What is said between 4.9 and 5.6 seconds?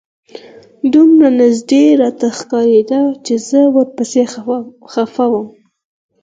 خپه وم.